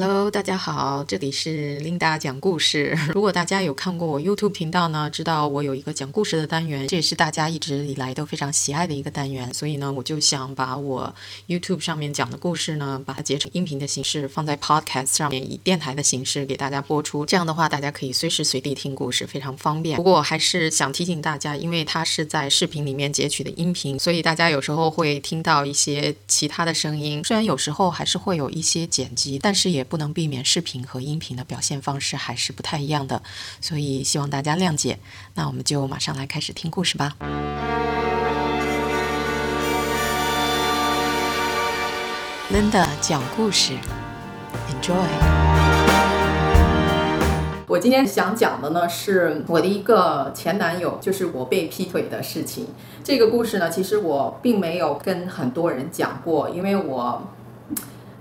[0.00, 2.96] Hello，大家好，这里是 Linda 讲故事。
[3.12, 9.52] 如果大家有看过我 YouTube 频道呢，知道我有一个讲故事的单元，这也是大家一直以来都非常喜爱的一个单元。
[9.52, 11.12] 所以呢，我就想把我
[11.48, 17.26] YouTube 上面讲的故事呢，把它截成音频的形式，放在 Podcast 上面，以电台的形式给大家播出。
[17.26, 19.96] 这样的话，大家可以随时随地听故事，非常方便。
[19.96, 27.20] 不过还是想提醒大家，因为它是在视频里面截取的音频，所以大家有时候会听到一些其他的声音。
[27.24, 33.22] 虽然有时候还是会有一些剪辑，但是也不能避免视频和音频的表现方式还是不太一样的，
[33.60, 34.98] 所以希望大家谅解。
[35.34, 37.16] 那我们就马上来开始听故事吧。
[42.52, 43.72] Linda 讲故事
[44.70, 44.94] ，Enjoy。
[47.66, 52.66] 我今天想讲的呢，是我的一个前男友，就是我被劈腿的事情。
[53.04, 57.22] 这个故事呢，其实我并没有跟很多人讲过，因为我。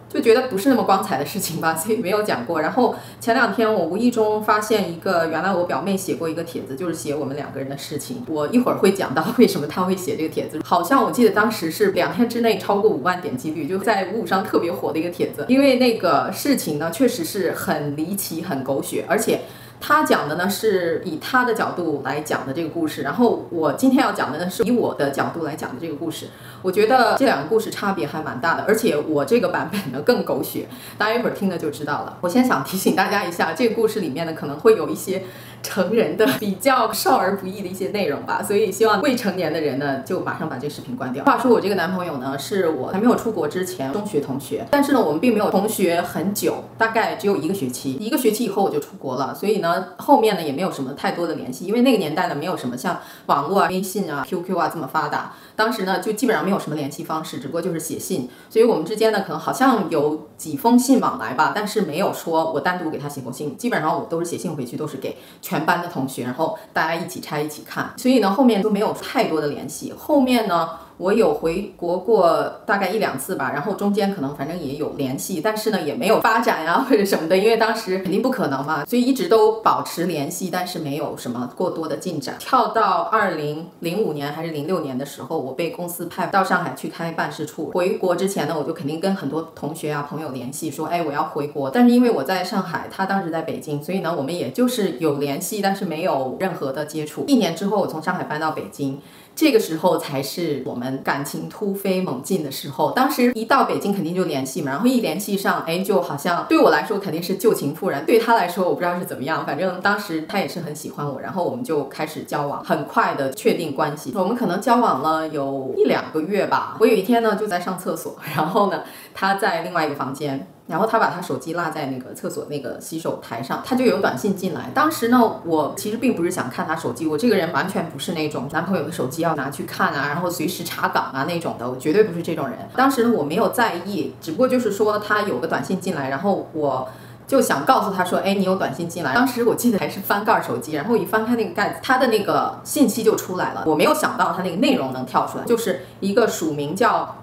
[0.10, 2.62] 就觉得不是那么光彩的事情吧， 所以没有讲过。
[2.62, 8.24] 然后前两天我无意中发现一个，原来我表妹写过一个帖子，就是写我们两个人的事情。
[8.28, 10.60] 我一会儿会讲到为什么她会写这个帖子。
[10.64, 15.46] 好像我记得当时是两天之内超过五万点击率，就在五五上特别火的一个帖子。
[15.48, 19.42] 因为那个事情呢，确实是很离奇、很狗血，而且。
[19.80, 26.28] 他讲的呢是以他的角度来讲的这个故事，然后我今天要讲的呢是以我的角度来讲的这个故事。
[26.62, 32.18] 我觉得这两个故事差别还蛮大的，而且我这个版本呢更狗血，大家一会儿听了就知道了。
[32.22, 35.24] 我先想提醒大家一下，这个故事里面呢可能会有一些。
[35.62, 41.26] 成人的比较少儿不宜的一些内容吧， 所以希望未成年的人呢就马上把这个视频关掉。
[41.26, 47.94] 话说我这个男朋友呢是我还没有出国之前中学同学，但是呢我们并没有同学很久，大概只有一个学期。
[47.94, 58.30] 一个学期以后我就出国了，所以呢后面呢也没有什么太多的联系，因为那个年代呢没有什么像网络啊、微信啊、QQ 啊这么发达，当时呢就基本上没有什么联系方式，只不过就是写信。
[58.50, 65.18] 所以我们之间呢可能好像有几封信往来吧，但是没有说我单独给他写过信，基本上我都是写信回去，都是给。
[65.42, 69.94] 全班的同学，然后大家一起拆一起看，所以呢，后面都没有太多的联系。
[69.98, 70.70] 后面呢？
[70.98, 82.36] 我有回国过大概一两次吧，然后中间可能反正也有联系，但是呢也没有发展呀或者什么的，因为当时肯定不可能嘛，所以一直都保持联系，但是没有什么过多的进展。
[82.40, 87.72] 跳到二零零五年还是零六年的时候，我被公司派到上海去开办事处。
[87.74, 97.24] 回国之前呢，我就肯定跟很多同学啊朋友联系，说哎我要回国，但是因为我在上海，他当时在北京，所以呢我们也就是有联系，但是没有任何的接触。
[97.28, 99.00] 一年之后，我从上海搬到北京。
[99.38, 102.92] 这个时候才是我们感情突飞猛进的时候。
[102.94, 109.46] 当时一到北京肯定就联系嘛，然后一联系上，哎，就好像对我来说肯定是旧情复燃，对他来说我不知道是怎么样。
[109.46, 114.12] 反正当时他也是很喜欢我，然后我们就开始交往，很快的确定关系。
[114.16, 116.76] 我们可能交往了有一两个月吧。
[116.80, 118.82] 我有一天呢就在上厕所，然后呢
[119.14, 120.48] 他在另外一个房间。
[120.68, 124.70] 然后他把他手机落在那个厕所那个洗手台上，他就有短信进来。
[124.74, 132.58] 当时呢，我其实并不是想看他手机，我这个人完全不是那种男朋友的手机要拿去看啊，然后随时查岗啊那种的，我绝对不是这种人。
[132.76, 136.90] 当时呢，我没有在意，只不过就是说他有个短信进来，然后我
[137.26, 139.16] 就想告诉他说，哎，你有短信进来。
[139.16, 143.64] 当时我记得还是翻盖手机，然后一翻开那个盖子，他的那个信息就出来了。
[143.66, 147.16] 我没有想到他那个内容能跳出来，就是一个署名叫。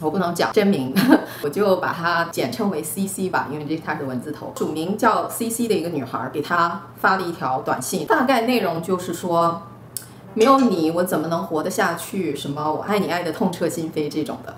[0.00, 0.94] 我不能讲真名，
[1.42, 4.52] 我就把它简称为 C C 吧，因为这是它的文字头。
[4.56, 9.62] 署名叫 C C 的一个女孩给她发了一条短信，大概内容就是说，
[10.34, 12.34] 没有你我怎么能活得下去？
[12.34, 14.56] 什么我爱你爱的痛彻心扉这种的。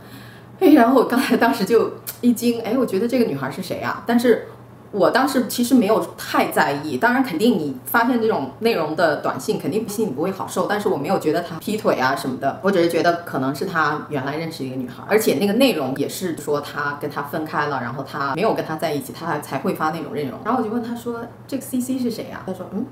[0.60, 4.02] 哎，然后我刚才当时就一惊，哎，我觉得这个女孩是谁啊？
[4.06, 4.48] 但是。
[4.96, 10.66] 我当时其实没有太在意，当然肯定你发现这种内容的短信，肯定心里不会好受。
[10.66, 20.40] 但是我没有觉得他劈腿啊什么的，我只是觉得可能是他原来认识一个女孩，而且那个内容也是说他跟他分开了，然后他没有跟他在一起，他还才会发那种内容。
[20.42, 22.86] 然后我就问他说：“这个 C C 是谁呀？”他说：“嗯，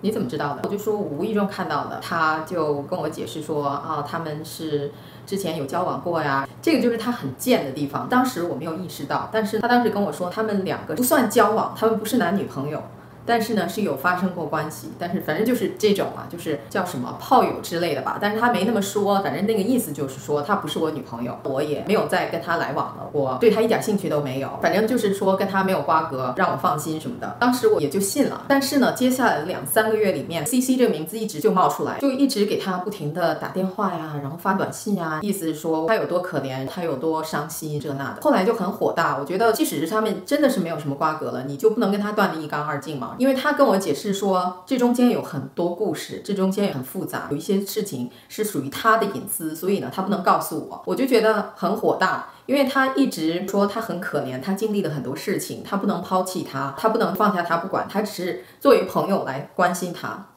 [0.00, 1.98] 你怎么知道的？”我就说我无意中看到的。
[2.00, 4.92] 他就跟我解释说：“啊，他们是。”
[5.28, 8.08] 之前有交往过呀，这个就是他很贱的地方。
[8.08, 12.82] 当时我没有意识到，但是他当时跟我说，他们两个不算交往，他们不是男女朋友。
[13.28, 18.18] 但是呢，是有发生过关系，但是反正就是这种啊，就是叫什么炮友之类的吧。
[18.18, 24.48] 但是他没那么说，反正那个意思就是说，她不是我女朋友，我也没有再跟她来往了，我对她一点兴趣都没有。
[24.62, 27.36] 反正就是说跟她没有瓜葛，让我放心什么的。
[27.38, 28.46] 当时我也就信了。
[28.48, 38.22] 但是呢，接下来两三个月里面，C C 这个名字一直就冒出来，就一直给她不停的打电话呀，然后发短信呀，意思是说她有多可怜，她有多伤心这那的。
[38.22, 43.16] 后来就很火大，我觉得即使是他们真的是没有什么瓜葛了，你就不能跟他断得一干二净吗？
[43.18, 50.82] 因为他跟我解释说，这中间有很多故事，这中间也很复杂，有一些事情是属于他的隐私，所以呢，他不能告诉我。
[50.86, 60.28] 我就觉得很火大，因为他一直说他很可怜，他经历了很多事情，他不能抛弃他，他不能放下他不管，他只是作为朋友来关心他。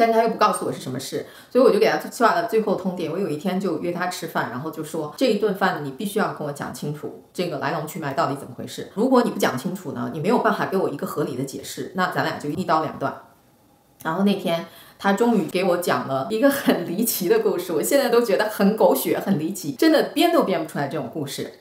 [0.00, 3.12] 但是他又不告诉我是什么事，所以我就给他发了最后通牒。
[3.12, 8.90] 我有一天就约他吃饭，然后就说这一顿饭你必须要跟我讲清楚这个来龙去脉到底怎么回事。
[8.94, 13.14] 如果你不讲清楚呢，你没有办法给我一个合理的解释，那咱俩就一刀两断。
[14.02, 14.64] 然后那天
[14.98, 21.52] 他终于给我讲了一个很离奇的故事，我现在都觉得很狗血、很离奇，真的编都编不出来这种故事。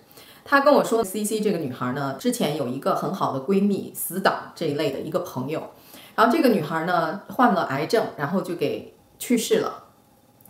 [0.46, 5.72] 他跟我说，C C 这个女孩呢，之前有一个很好的闺蜜、死党这一类的一个朋友。
[6.20, 9.86] 然后这个女孩呢患了癌症，然后就给去世了。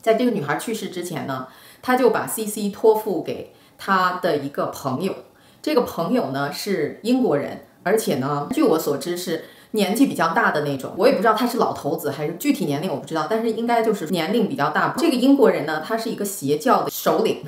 [0.02, 1.48] 在这个女孩去世之前呢，
[1.84, 5.14] 他就把 C C 托付给他的一个朋友。
[5.62, 10.92] 这个朋友呢是英国人，而且呢，据我所知是年纪比较大的那种。
[10.98, 14.96] 我也不知道他是老头子还是具体年龄我不知道，但是应该就是年龄比较大。
[14.98, 17.44] 这个英国人呢，他是一个邪教的首领。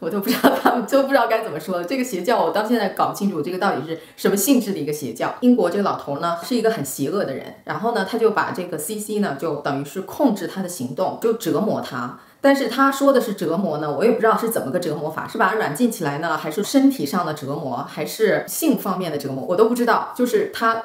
[0.00, 1.84] 我都不知道他们都不知道该怎么说了。
[1.84, 5.34] 这个邪教我到现在搞不清楚，这个到底是什么性质的一个邪教。
[5.40, 12.18] 英国这个老头呢是一个很邪恶的人，然后呢他就把这个 C C 呢就等于是控制他的行动，就折磨他。
[12.40, 20.12] 但是他说的是折磨呢，我也不知道是怎么个折磨法，是把他软禁起来呢，还是身体上的折磨，还是性方面的折磨，我都不知道。
[20.14, 20.82] 就是他。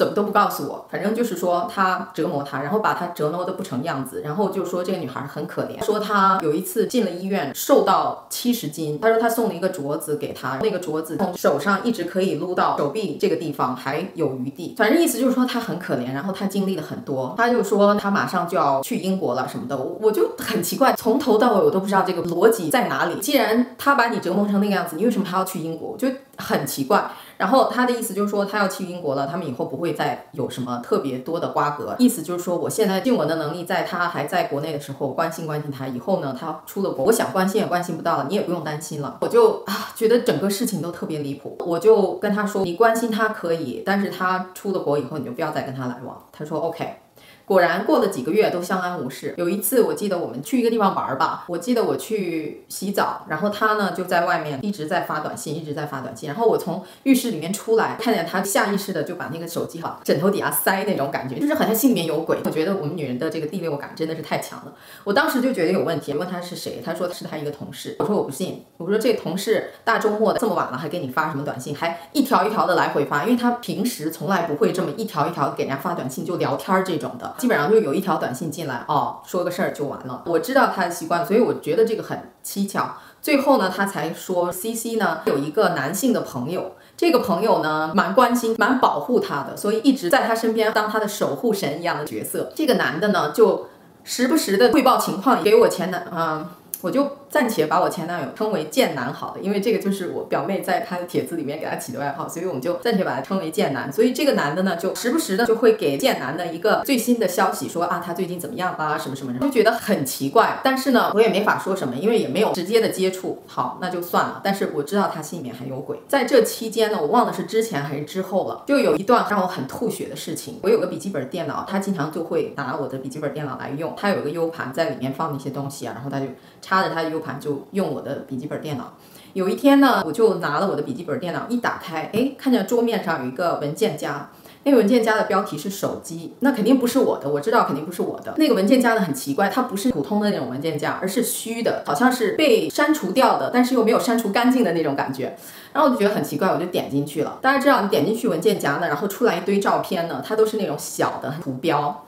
[0.00, 8.98] 怎么都不告诉我，反正就是说他折磨她，然后把她折磨的不成样子，然后就说这个女孩很可怜，说她有一次进了医院，瘦到七十斤。
[8.98, 17.34] 他说他送了一个镯子给她，那个镯子从手上一直可以撸到手臂这个地方还有余地，反正意思就是说她很可怜，然后她经历了很多。
[17.36, 23.20] 他就说他马上就要去英国了什么的，我就很奇怪，从头到尾我都不知道这个逻辑在哪里。
[23.20, 25.94] 既然他把你折磨成那个样子，你为什么还要去英国？
[25.98, 26.08] 就
[26.38, 27.10] 很奇怪。
[27.40, 31.96] 然后他的意思就是说，他要去英国了，他们以后不会再有什么特别多的瓜葛。
[31.98, 35.88] 意思就是说，我现在尽我的能力，在他还在国内的时候关心关心他。
[35.88, 39.16] 以后呢，他出了国，我想关心也关心不到了，你也不用担心了。
[39.22, 41.56] 我就啊，觉得整个事情都特别离谱。
[41.60, 46.22] 我就跟他说，你关心他可以，但是他出了国以后，你就不要再跟他来往。
[46.30, 46.96] 他说 OK。
[47.44, 49.34] 果然过了几个月都相安无事。
[49.36, 56.28] 有一次我记得我们去一个地方玩吧，我记得我去洗澡，然后他呢就在外面一直在发短信，一直在发短信。
[56.28, 62.38] 然后我从浴室里面出来，看见他下意识的就把那个手机哈枕头底下塞那种感觉，就是好像心里面有鬼。
[62.44, 64.72] 我觉得我们女人的这个第六感真的是太强了。
[65.04, 67.96] 我当时就觉得有问题，问他是谁，他说是他一个同事。
[67.98, 77.34] 我说我不信，我说这同事大周末的这么晚了还给你发什么短信，还一条一条的来回发，因为他平时从来不会这么一条一条给人家发短信就聊天这种的。
[77.40, 80.22] 基本上就有一条短信进来，哦，说个事儿就完了。
[80.26, 82.98] 我知道他的习惯，所以我觉得这个很蹊跷。
[83.22, 92.52] 最后呢，他才说，C C 呢有一个男性的朋友，这个朋友呢蛮关心、蛮保护他的，所以一直在他身边当他的守护神一样的角色。
[92.54, 93.68] 这个男的呢，就
[94.04, 96.50] 时不时的汇报情况给我前男，啊。
[96.82, 103.90] 我就暂且把我前男友称为贱男好了，因为这个就是我表妹在她的帖子里面给他起的外号，所以我们就暂且把他称为贱男。
[103.92, 110.58] 所以这个男的呢，就时不时的就会给贱男的一个最新的消息，说啊他最近怎么样啊什么什么，就觉得很奇怪。
[110.64, 113.40] 但是呢，我也没法说什么，因为也没有直接的接触。
[113.46, 114.40] 好，那就算了。
[114.42, 116.00] 但是我知道他心里面还有鬼。
[116.08, 120.58] 在这期间呢，我忘了是之前还是之后了，就有一段让我很吐血的事情。
[120.64, 126.26] 我有个笔记本电脑，他经常就会拿我的笔记本电脑来用，他有个 U 盘在里面放那些东西啊，然后他就。
[126.62, 128.94] 插着他的 U 盘就用我的笔记本电脑。
[129.32, 134.28] 有一天呢，我就拿了我的笔记本电脑一打开，哎，看见桌面上有一个文件夹，
[134.64, 138.34] 那个文件夹的标题是手机，那肯定不是我的，我知道肯定不是我的。
[138.36, 145.36] 那个文件夹呢很奇怪，它不是普通的那种文件夹，而是虚的，好像是被删除掉的，但是又没有删除干净的那种感觉。
[145.72, 147.38] 然后我就觉得很奇怪，我就点进去了。
[147.40, 152.04] 大家知道，你点进去文件夹呢，然后出来一堆照片呢，它都是那种小的图标。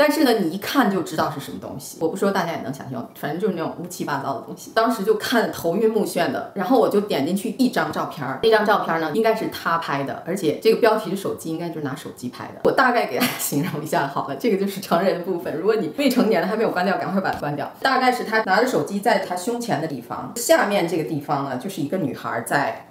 [0.00, 1.98] 但是呢，你一看就知道是什么东西。
[2.00, 4.70] 我不说，大家也能想象，反正就是那种乌七八糟的东西。
[4.74, 12.62] 当时就看头晕目眩的，然后我就点进去一张照片儿，那张照片呢应该是他拍的，而且这个标题是手机，应该就是拿手机拍的。
[12.64, 15.54] 我大概给大家 形容一下好了，这个就是成人的部分。
[15.54, 17.70] 如果你未成年的还没有关掉，赶快把它关掉。
[17.82, 22.88] 大概是他拿着手机在他胸前的地方，下面这个地方呢就是一个女孩在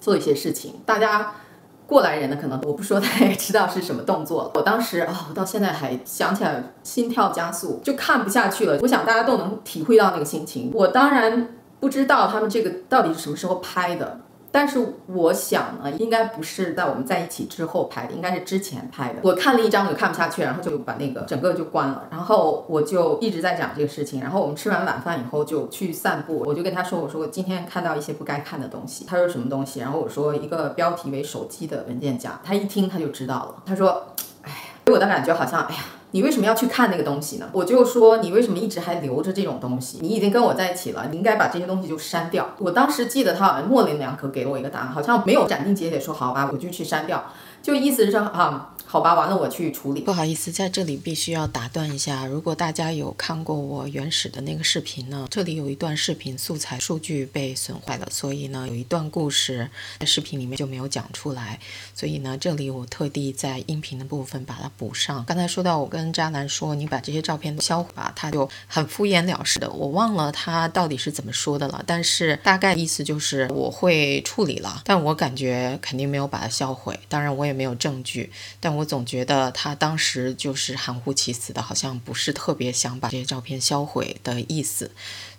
[0.00, 1.34] 做一些事情，大家。
[1.88, 4.52] 过来人的，可能我不说他也知道是什么动作。
[4.54, 8.78] 我当时啊，我到现在还想起来，心跳加速，就看不下去了。
[8.82, 10.70] 我想大家都能体会到那个心情。
[10.74, 11.48] 我当然
[11.80, 19.20] 不知道他们这个到底是什么时候拍的，但是我想呢，应该不是在我们在一起之后拍的，应该是之前拍的。
[19.22, 22.04] 我看了一张我就看不下去，然后就把那个整个就关了。
[22.10, 24.20] 然后我就一直在讲这个事情。
[24.20, 29.80] 然后我们吃完晚饭以后就去散步，我就跟他说：“我说我今天看到一些不该看的东西。”他说什么东西？
[29.80, 32.40] 然后我说一个标题为“手机的文件夹”。
[32.42, 33.62] 他一听他就知道了。
[33.66, 34.02] 他说
[34.42, 35.80] ：“哎，给我的感觉好像，哎呀。”
[36.12, 37.48] 你为什么要去看那个东西呢？
[37.52, 39.98] 我就说你为什么一直还留着这种东西？
[40.00, 42.48] 你已经跟我在一起了，你应该把这些东西就删掉。
[42.58, 47.24] 我当时记得他好像模棱两可给了我一个答案，好像没有斩钉截铁说好吧，我就去删掉，
[47.62, 48.74] 就意思是说啊。
[48.90, 50.00] 好吧，完了我去处理。
[50.00, 52.24] 不好意思，在这里必须要打断一下。
[52.24, 59.68] 如果大家有看过我原始的那个视频呢，这里有一段视频素材数据被损坏了，所以呢有一段故事
[60.00, 61.60] 在视频里面就没有讲出来。
[61.94, 65.22] 所以呢，这里我特地在音频的部分把它补上。
[65.26, 69.70] 刚才说到我跟渣男说你把这些照片都销毁吧，他就很敷衍了事的。
[69.70, 76.98] 我忘了他到底是怎么说的了，但是大概意思就是我会处理了，但我感觉肯定没有把它销毁。
[77.10, 78.77] 当然我也没有证据，但。
[78.78, 84.90] 我总觉得他当时就是含糊其辞的，好像不是特别想把这些照片销毁的意思。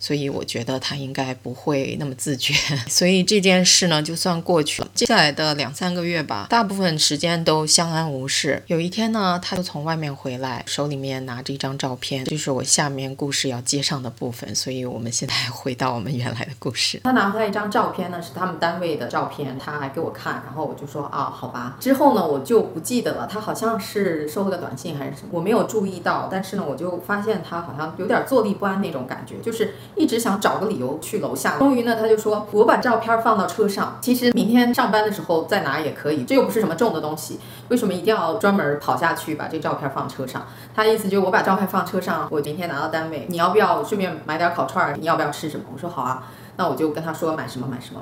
[0.01, 2.53] 所以我觉得他应该不会那么自觉，
[2.88, 4.89] 所以这件事呢就算过去了。
[4.93, 8.63] 接下来的两三个月吧，大部分时间都相安无事。
[8.67, 14.55] 有一天呢，他就从外面回来，手里面拿着一张照片，就是我下面故事要接上的部分。
[14.55, 17.01] 所以我们现在回到我们原来的故事。
[17.03, 21.75] 他拿回来一张照片呢，是他们单位的照片，他还给我看，然后我就说啊，好吧。
[21.81, 26.28] 之后呢，我就不记得了，他好像是收了个短信还是什么，我没有注意到。
[26.32, 29.70] 但是呢，我就发现他好像有点坐立不安那种感觉，就是。
[29.96, 40.48] 一直想找个理由去楼下，终于呢，他就说我把照片放到车上，其实明天上班的时候再拿也可以，这又不是什么重的东西，为什么一定要专门跑下去把这照片放车上？
[40.74, 44.98] 他的意思就是我把照片放车上，我明天拿到单位，你要不要顺便买点烤串？
[45.00, 45.66] 你要不要吃什么？
[45.74, 46.24] 我说好啊，
[46.56, 48.02] 那我就跟他说买什么买什么。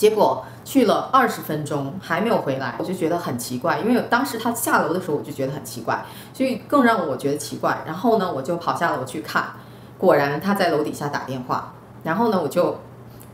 [0.00, 6.02] 结果去了二十分钟还没有回来，我就觉得很奇怪，因为当时他下楼的时候我就觉得很奇怪，
[6.32, 7.82] 所以更让我觉得奇怪。
[7.84, 9.44] 然后呢，我就跑下楼去看。
[9.98, 12.80] 果然他在楼底下打电话，然后呢，我就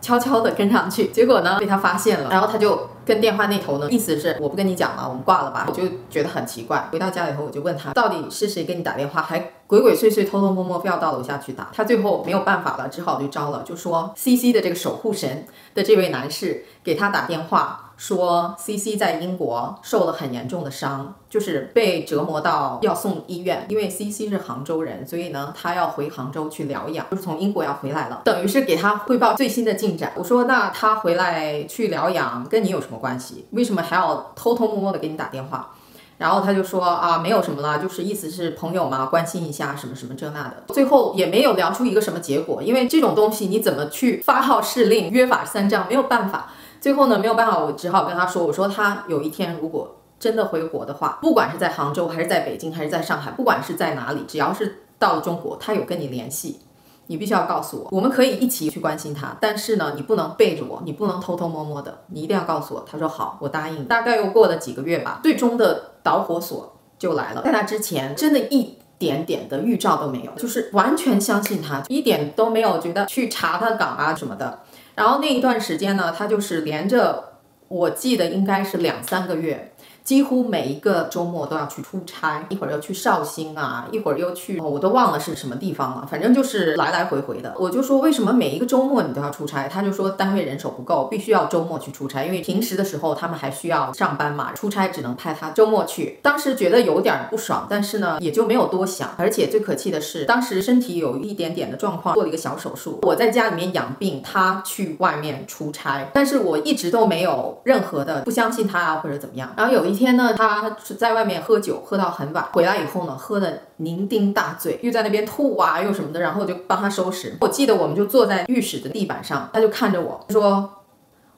[0.06, 6.88] 悄悄的跟上去，结果呢被他发现了，然后他就跟电话那头呢，意思是我不跟你讲了，我们挂了吧，我就觉得很奇怪。
[6.92, 11.68] 回到家以后，我就问他到底是谁给你打电话，还鬼鬼祟祟、偷偷摸摸非要到楼下去打。
[11.74, 15.44] 他最后没有办法了，只好就招了，就说 C C 的这个守护神
[15.74, 17.85] 的这位男士给他打电话。
[17.96, 23.66] 说 C C 在英国受了很严重的伤，就是被折磨到要送医院。
[23.70, 30.12] 因为 C C 是杭州人，所以呢，他要回杭州去疗养，就是从英国要回来了，等于是给他汇报最新的进展。
[30.14, 33.46] 我说，那他回来去疗养跟你有什么关系？
[33.52, 35.70] 为什么还要偷偷摸摸的给你打电话？
[36.18, 40.62] 然后他就说啊，没有什么了，就是意思是朋友嘛，关心一下什么什么这那的。
[40.68, 46.52] 最后也没有聊出一个什么结果，因为这种东西你怎么去发号施令、约法三章，没有办法。
[46.86, 56.60] 最后呢，没有办法，我只好跟他说：“我说他有一天如果真的回国的话，不管是在杭州还是在北京还是在上海，不管是在哪里，只要是到了中国，他有跟你联系，
[57.08, 59.36] 你必须要告诉我，我们可以一起去关心他。
[59.40, 67.42] 但是呢，你不能背着我，你不能偷偷摸摸的，你一定要告诉我。”他说：“好，我答应。”大概又过了几个月吧，最终的导火索就来了。
[67.42, 74.60] 在那之前，真的一点点的预兆都没有，就是完全相信他，一点都没有觉得去查他岗啊什么的。
[74.96, 77.38] 然后那一段时间呢，他就是连着，
[77.68, 79.72] 我记得应该是两三个月。
[80.06, 86.06] 几乎每一个周末都要去出差，一会儿又去绍兴啊，一会儿又去，我都忘了是什么地方了。
[86.08, 87.52] 反正就是来来回回的。
[87.58, 89.66] 我就说为什么每一个周末你都要出差？
[89.66, 96.20] 他就说单位人手不够，必须要周末去出差，因为平时的时候他们还需要上班嘛，出差只能派他周末去。
[96.22, 99.10] 当时觉得有点不爽，但是呢也就没有多想。
[99.16, 103.00] 而且最可气的是，当时身体有一点点的状况，做了一个小手术。
[103.02, 109.52] 我在家里面养病，他去外面出差，但是我一直都没有任何的不相信他啊或者怎么样。
[109.56, 109.95] 然后有一。
[109.96, 117.36] 天呢，他是在外面喝酒，喝到很晚，回来以后呢，喝的酩酊大醉，又在那边吐啊，又什么的，然后我就帮他收拾。
[117.40, 120.70] 我记得我们就坐在浴室的地板上，他就看着我说：“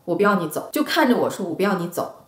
[0.05, 2.25] 我不要你走。”就看着我说：“我不要你走。”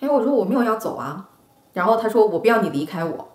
[0.00, 1.28] 哎，我说我没有要走啊。
[1.72, 3.28] 然后他说：“我不要你离开我。”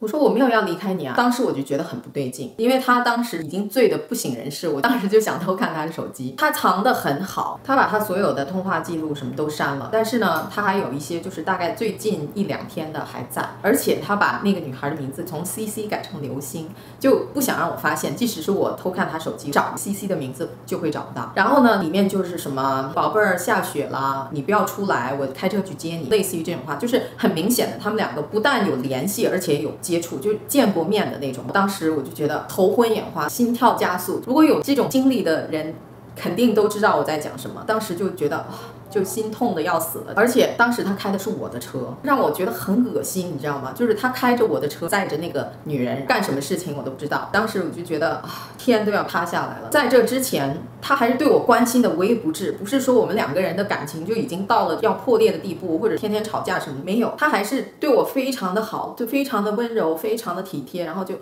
[0.00, 1.12] 我说我没有要离开你啊！
[1.14, 6.34] 当时我就觉得很不对劲，因为他当时已经醉得不省人事，我当时就想偷看他的手机。
[6.38, 21.30] 他藏得很好，他把他所有的通话记录什么都删了，但是呢，他还有一些就是大概最近一两天的还在，而且他把那个女孩的名字从 C C 改成刘星，就不想让我发现，即使是我偷看他手机找 C C 的名字就会找不到。
[21.34, 29.70] 然后呢，里面就是什么宝贝儿下雪了，你不要出来，我开车去接你，类似于这种话，就是很明显的，他们两个不但有联系，而且有。
[29.90, 34.22] 接触就见过面的那种，当时我就觉得头昏眼花，心跳加速。
[34.24, 35.74] 如果有这种经历的人。
[36.20, 37.64] 肯定都知道我在讲什么。
[37.66, 38.58] 当时就觉得啊。
[38.90, 43.70] 就心痛的要死了，而且当时他开的是我的车，让我觉得很恶心，你知道吗？
[43.72, 47.28] 就是他开着我的车，载着那个女人干什么事情我都不知道。
[47.32, 49.68] 当时我就觉得啊，天都要塌下来了。
[49.70, 61.14] 在这之前，他还是对我关心的无微不至，不是说我们两个人的感情就已经到了要破裂的地步，或者天天吵架什么没有，他还是对我非常的好，就非常的温柔，非常的体贴，然后就。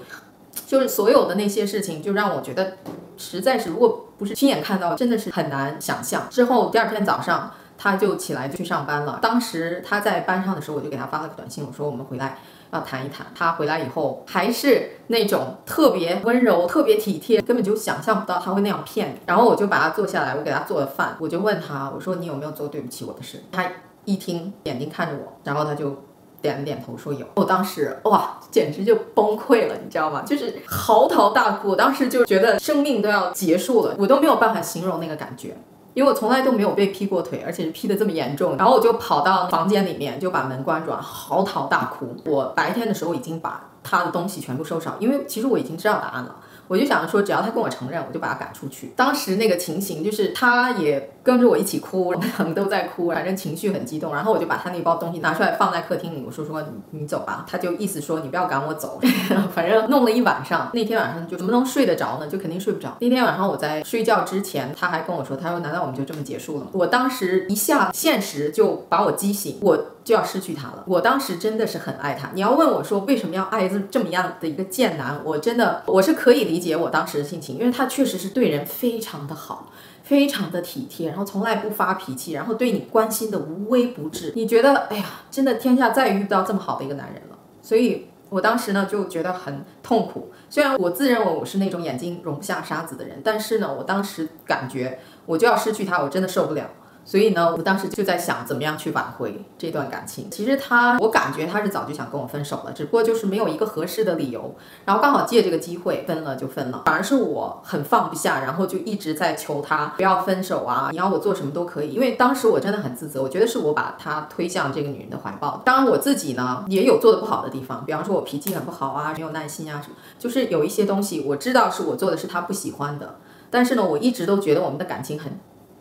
[0.66, 2.74] 就是所有的那些事情，就让我觉得，
[3.16, 6.26] 实在是如果不是亲眼看到，真的是很难想象。
[6.28, 9.18] 之后第二天早上，他就起来去上班了。
[9.22, 12.38] 当时他在班上的时候，我就给他发了个短信，我说我们回来
[12.72, 13.26] 要谈一谈。
[13.34, 19.20] 他回来以后还是那种特别温柔、特别体贴，根本就想象不到他会那样骗你。
[19.26, 23.44] 然后我就把他坐下来，我给他做了饭，我就问他，我说你有没有做对不起我的事？
[23.52, 23.64] 他
[24.04, 26.07] 一听，眼睛看着我，然后他就。
[26.40, 27.26] 点了点头，说有。
[27.34, 30.22] 我当时哇，简直就崩溃了，你知道吗？
[30.22, 31.70] 就是嚎啕大哭。
[31.70, 35.56] 我当时就觉得生命都要结束了，我都没有办法形容那个感觉，
[35.94, 38.56] 因为我从来都没有被劈过腿，而且是劈的这么严重。
[38.56, 42.14] 然后我就跑到房间里面，就把门关住，嚎啕大哭。
[42.26, 46.36] 我白天的时候已经把他的东西全部收拾好，因为其实我已经知道答案了。
[46.68, 48.92] 我就想着说，只要他跟我承认，我就把他赶出去。
[48.94, 54.14] 当时那个情形就是，他也跟着我一起哭，我们都在哭，反正情绪很激动。
[54.14, 57.44] 然后我就把他那包东西拿出来放在客厅里，我说说你走吧。
[57.48, 59.00] 他就意思说你不要赶我走。
[59.54, 62.26] 反正弄了一晚上，那天晚上就怎么能睡得着呢？
[62.28, 62.96] 就肯定睡不着。
[63.00, 66.70] 那天晚上我在睡觉之前，他还跟我说，他说难道我们就这么结束了吗？
[66.72, 69.78] 我当时一下现实就把我激醒，我。
[70.04, 70.82] 就要失去他了。
[70.86, 72.30] 我当时真的是很爱他。
[72.32, 79.70] 你要问我说为什么要爱这这么样的一个贱男，我真的我是可以理理解我当时的心情，因为他确实是对人非常的好，
[80.02, 84.32] 非常的体贴，然后从来不发脾气，然后对你关心的无微不至。
[84.34, 87.38] 你觉得，哎呀，真的天下再也遇不到这么好的一个男人了。
[87.62, 90.32] 所以我当时呢就觉得很痛苦。
[90.50, 96.68] 虽然我自认为我是那种眼睛容不下沙子的人，但是呢，我当时感觉我就要失去他，我真的受不了。
[97.08, 100.30] 所以呢，我当时就在想怎么样去挽回这段感情。
[100.30, 104.54] 其实他，我感觉他是早就想跟我分手了，只不过就是没有一个合适的理由。
[104.84, 111.94] 然后刚好借这个机会分了就分了，反而是我很放不下，然后就一直在求他不要分手啊，你要我做什么都可以。
[111.94, 115.62] 因为当时我真的很自责，我觉得是我把他推向这个女人的怀抱。
[115.64, 123.16] 当然我自己呢也有做的不好的地方，比方说我脾气很不好啊，没有耐心啊什么，就是有一些东西我知道是我做的是他不喜欢的，
[123.48, 125.32] 但是呢，我一直都觉得我们的感情很。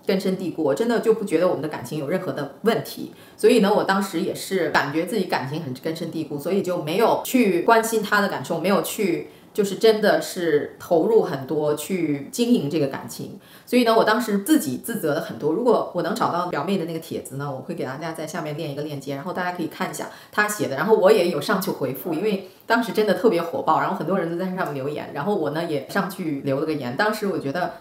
[0.08, 15.52] 根深蒂固，我真的就不觉得我们的感情有任何的问题，所以呢，我当时也是感觉自己感情很根深蒂固，所以就没有去关心他的感受，没有去就是真的是投入很多去经营这个感情，所以呢，我当时自己自责了很多。
[15.52, 27.74] 如果我能找到表妹的那个帖子呢，我会给大家在下面链一个链接，然后大家可以看一下她写的，然后我也有上去回复，因为当时真的特别火爆，然后很多人都在上面留言，然后我呢也上去留了个言，当时我觉得。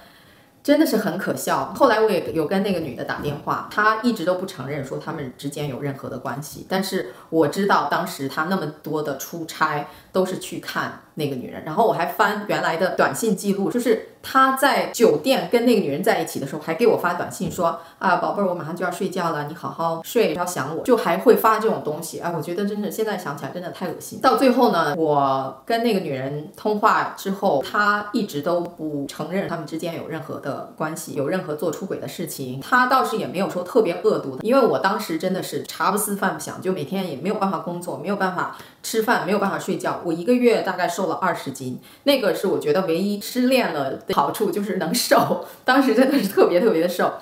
[0.67, 1.73] 真的是很可笑。
[1.75, 6.67] 后来我也有跟那个女的打电话，她一直都不承认说他们之间有任何的关系。
[6.69, 22.21] 但是我知道当时她那么多的出差都是去看那个女人，然后我还翻原来的短信记录，就是她在酒店跟那个女人在一起的时候，还给我发短信说啊，宝贝儿，我马上就要睡觉了，你好好睡，不要想我，就还会发这种东西。
[22.21, 24.21] 哎，我觉得真的现在想起来真的太恶心。
[24.21, 30.75] 到最后呢，我跟那个女人通话之后，她一直都不承认他们之间有任何的。
[30.77, 40.01] 关系有任何做出轨的事情，他倒是也没有说特别恶毒的，因为我当时真的是茶不思饭不想，就每天也没有办法工作，没有办法吃饭，没有办法睡觉。
[40.05, 45.45] 我一个月大概瘦了二十斤，那个是我觉得唯一失恋了的好处，就是能瘦。
[45.65, 47.13] 当时真的是特别特别的瘦。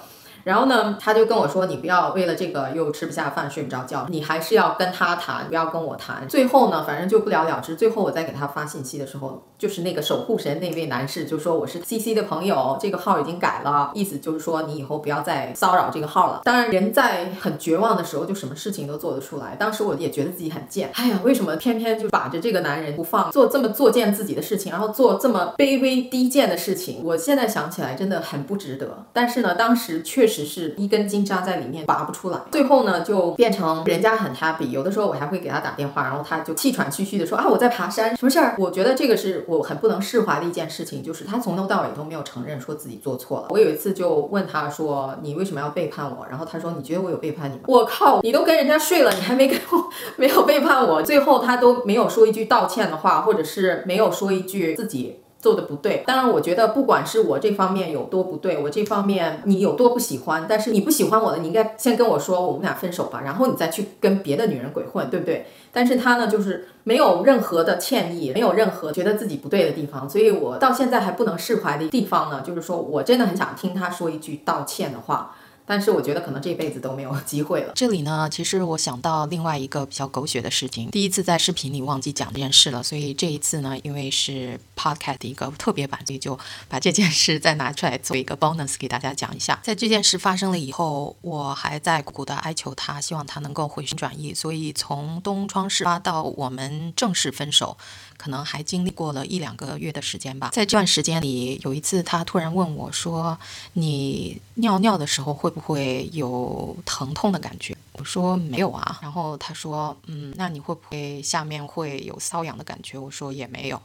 [0.45, 7.75] 然后呢，他就跟我说：“你不要为了这个又吃不下饭、睡不着觉，你还是要跟他谈，不要跟我谈。”最后呢，反正就不了了之。
[7.75, 19.57] 最后我再给他发信息的时候，就是那个守护神那位男士就说：“我是 C C 的朋友，这个号已经改了，意思就是说你以后不要再骚扰这个号了。”当然，人在很绝望的时候，就什么事情都做得出来。
[19.59, 27.01] 当时我也觉得自己很贱，哎呀，为什么偏偏就把着这个男人不放，做这么作贱自己的事情，然后做这么卑微低贱的事情？
[27.03, 29.07] 我现在想起来真的很不值得。
[29.15, 30.34] 但是呢，当时确实。
[30.35, 38.57] 只是一根筋扎在里面拔不出来，最后呢就变成人家很 happy，有的时候我还会给他打电话，然后他就气喘吁吁的说啊我在爬山，什么事儿？
[38.59, 43.47] 我觉得这个是我很不能释怀的一件事情，就是他从头到尾都没有承认说自己做错了。
[43.51, 46.27] 我有一次就问他说你为什么要背叛我？
[46.29, 47.63] 然后他说你觉得我有背叛你吗？
[47.69, 51.01] 我靠，你都跟人家睡了，你还没跟我没有背叛我？
[51.03, 55.21] 最后他都没有说一句道歉的话，或者是没有说一句自己。
[55.45, 56.03] 做的不对。
[56.07, 65.45] 当然，我觉得不管是我这方面有多不对，我这方面你有多不喜欢，但是你不喜欢我的，你应该先跟我说，我们俩分手吧，然后你再去跟别的女人鬼混，对不对？
[65.71, 75.37] 但是他呢，就是没有任何的歉意，没有任何觉得自己不对的地方，所以我到现在还不能释怀的地方呢，就是说我真的很想听他说一句道歉的话。
[75.67, 77.73] 但是我觉得可能这辈子都没有机会了。
[77.75, 80.91] 这里呢，其实我想到另外一个比较狗血的事情。
[80.91, 89.59] 第一次在视频里忘记讲这件事了，所以这一次呢，因为是 podcast 一个特别版，所以就把这件事再拿出来做一个 bonus 给大家讲一下。
[89.63, 94.35] 在这件事发生了以后，我还在苦苦的哀求他，希望他能够回心转意。
[94.35, 97.77] 所以从东窗事发到我们正式分手。
[98.17, 100.49] 可能还经历过了一两个月的时间吧。
[100.53, 103.37] 在这段时间里，有一次他突然问我说
[103.75, 113.81] ：“你尿尿的时候会不会有疼痛的感觉？”我说：“没有啊。”然后他说：“嗯，那你会不会下面会有瘙痒的感觉？”我说：“也没有。”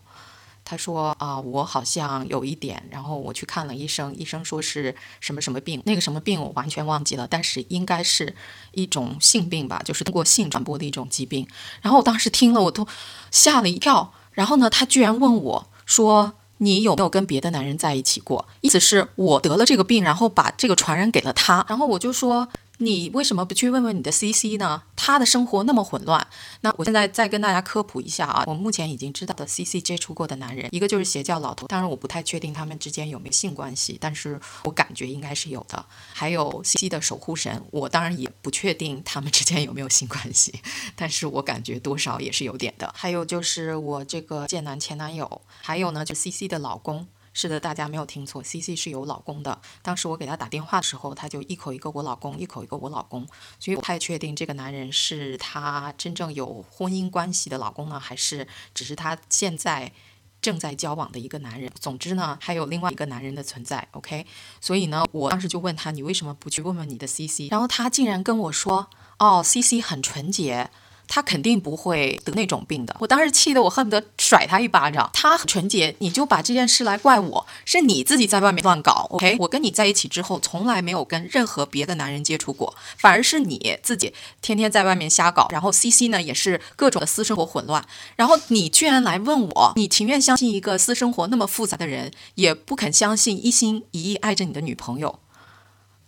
[0.66, 8.36] 他说：“啊，我好像有一点。”然后我去看了医生，医生说是什么什么病，那个什么病我完全忘记了，但是应该是
[8.72, 11.48] 一种性病吧，就是通过性传播的一种疾病。
[11.82, 12.88] 然后我当时听了，我都
[13.32, 14.14] 吓了一跳。
[14.32, 21.65] 然后呢，他居然问我说：“你有没有跟别的男人在一起过？”意思是我得了这个病，然后把这个传染给了他。
[21.67, 22.48] 然后我就说。
[22.82, 24.84] 你为什么不去问问你的 CC 呢？
[24.96, 26.26] 他的生活那么混乱。
[26.62, 35.86] 那我现在再跟大家科普一下啊，我目前已经知道的 CC 接触过的男人，一个就是邪教老头，当然我不太确定他们之间有没有性关系，但是我感觉应该是有的。
[36.13, 40.62] 还有 CC 的守护神，我当然也不确定他们之间有没有性关系，
[40.96, 42.94] 但是我感觉多少也是有点的。
[42.96, 47.08] 还有就是我这个贱男前男友，还有呢就 CC 的老公。
[47.41, 49.62] 是的，大家没有听错，C C 是有老公的。
[49.82, 53.25] 当时我给他打电话的时候，他就一口一个我老公，一口一个我老公，
[53.62, 59.93] 所以我不太确定这个男人是他真正有婚姻关系的老公呢，还是只是他现在
[60.41, 61.71] 正在交往的一个男人。
[61.80, 63.88] 总之呢，还有另外一个男人的存在。
[63.91, 64.25] OK，
[64.60, 67.47] 所以呢，我当时就问他，你为什么不去问问你的 C C？
[67.47, 70.69] 然后他竟然跟我说，哦，C C 很纯洁。
[71.10, 72.95] 他肯定不会得那种病的。
[73.00, 75.10] 我当时气得我恨不得甩他一巴掌。
[75.12, 79.08] 他很纯洁，你就把这件事来怪我，是你自己在外面乱搞。
[79.10, 85.48] OK，我跟你在一起之后，从来没有跟任何别的男人接触过，反而是你自己天天在外面瞎搞。
[85.50, 87.84] 然后 CC 呢，也是各种的私生活混乱。
[88.15, 95.19] 然后你居然来问我，你情愿相信一个私生活那么复杂的人，也不肯相信一心一意爱着你的女朋友。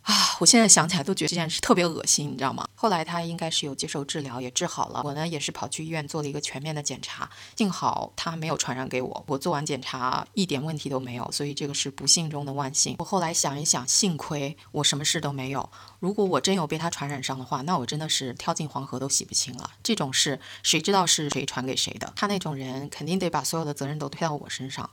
[0.04, 2.68] 啊，我现在想起来都觉得这件事特别恶心，你知道吗？
[2.74, 5.02] 后来他应该是有接受治疗，也治好了。
[5.04, 9.24] 我呢也是跑去医院做了一个全面的检查，幸好他没有传染给我。
[9.28, 12.96] 我做完检查一点问题都没有，所以这个是不幸中的万幸。
[12.98, 15.70] 我后来想一想，幸亏我什么事都没有。
[16.00, 19.70] 如果我真有被他传染上的话，那我真的是跳进黄河都洗不清了。
[19.84, 22.12] 这种事谁知道是谁传给谁的？
[22.16, 24.90] 他那种人肯定得把所有的责任都推到我身上！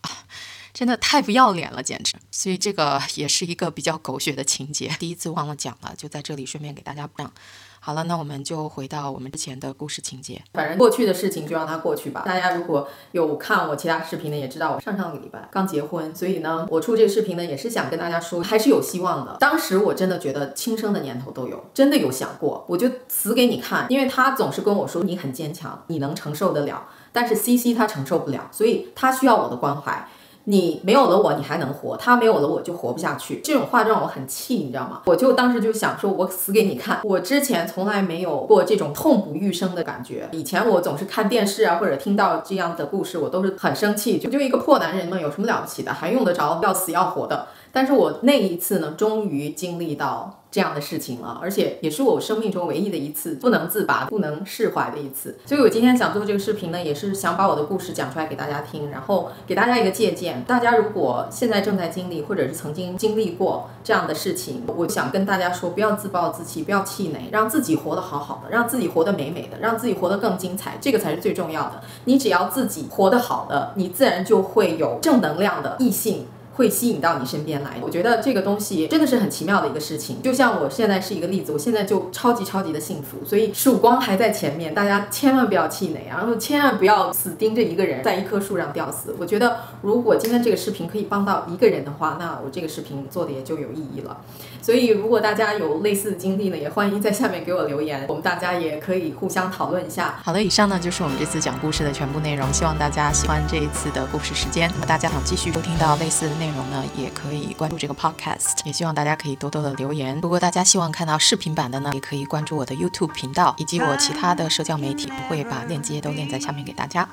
[0.79, 2.15] 真的太不要脸了，简直！
[2.31, 7.33] 所以这个也是一个比较狗血的情节，第一次忘了讲了，就在这里顺便给大家讲。
[7.81, 10.41] 好了，那我们就回到我们之前的故事情节。
[10.53, 12.23] 反正过去的事情就让它过去吧。
[12.25, 19.37] 大家如果有看我其他视频的，也知道我上上个礼拜刚结婚，所以呢，我出这个视频呢，也是想跟大家说，还是有希望的。
[19.41, 23.87] 当时我真的觉得轻生的念头都有，真的有想过，我就死给你看。
[23.89, 30.09] 因为他总是跟我说你很坚强，你能承受得了，但是 C C 他承受不了，所以他需要我的关怀。
[30.51, 33.39] 你没有了我，你还能活；他没有了我，就活不下去。
[33.45, 35.03] 这种话让我很气，你知道吗？
[35.05, 37.01] 我就当时就想说，我死给你看。
[37.05, 40.27] 我之前从来没有过这种痛不欲生的感觉。
[40.33, 44.19] 以前我总是看电视啊，或者听到这样的故事，我都是很生气。
[44.19, 45.93] 就就一个破男人嘛，有什么了不起的？
[45.93, 47.49] 还用得着要死要活的？
[47.73, 55.39] 但是我那一次呢，终于经历到这样的事情了，而且也是我生命中唯一的一次不能自拔、不能释怀的一次。
[55.45, 60.43] 所以我今天想做这个视频呢，也是想把我的故事讲出来给大家听，然后给大家一个借鉴。
[60.47, 71.83] 大家如果现在正在经历，或者是曾经经历过这样的事情，我想跟大家说，不要自暴自弃，不要气馁，让自己活得好好的，让自己活得美美的，让自己活得更精彩，这个才是最重要的。
[72.07, 76.27] 你只要自己活得好的，你自然就会有正能量的异性。
[76.59, 80.21] 会吸引到你身边来，我觉得这个东西真的是很奇妙的一个事情。
[80.21, 89.15] 就像我现在是一个例子，我现在就超级超级的幸福，所以曙光还在前面，大家千万不要气馁啊，然后千万不要死盯着一个人在一棵树上吊死。
[89.21, 94.17] 我觉得如果今天这个视频可以帮到一个人的话，那我这个视频做的也就有意义了。
[94.61, 100.19] 所以如果大家有类似的经历呢，也欢迎在下面给我留言，我们大家也可以互相讨论一下。
[100.25, 104.69] 好的，以上呢就是我们这次讲故事的全部内容，希望大家喜欢这一次的故事时间。
[104.89, 106.48] 大家想继续收听到类似的内。
[106.49, 108.61] 内容呢，也可以关注这个 podcast。
[108.65, 110.19] 也希望大家可以多多的留言。
[110.23, 117.07] 如果大家希望看到视频版的呢，也可以关注我的 YouTube 频道以及我其他的社交媒体，我会把链接都链在下面给大家。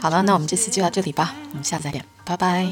[0.00, 2.66] 好了，那我们这次就到这里吧，我们下次再见，拜拜。